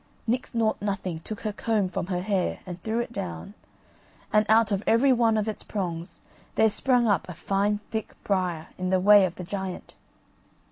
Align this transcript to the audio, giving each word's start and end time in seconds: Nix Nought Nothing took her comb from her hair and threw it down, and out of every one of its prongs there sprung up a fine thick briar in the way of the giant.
Nix 0.25 0.55
Nought 0.55 0.81
Nothing 0.81 1.19
took 1.19 1.41
her 1.41 1.53
comb 1.53 1.87
from 1.87 2.07
her 2.07 2.23
hair 2.23 2.61
and 2.65 2.81
threw 2.81 3.01
it 3.01 3.13
down, 3.13 3.53
and 4.33 4.47
out 4.49 4.71
of 4.71 4.81
every 4.87 5.13
one 5.13 5.37
of 5.37 5.47
its 5.47 5.61
prongs 5.61 6.21
there 6.55 6.71
sprung 6.71 7.07
up 7.07 7.29
a 7.29 7.35
fine 7.35 7.81
thick 7.91 8.15
briar 8.23 8.69
in 8.79 8.89
the 8.89 8.99
way 8.99 9.25
of 9.25 9.35
the 9.35 9.43
giant. 9.43 9.93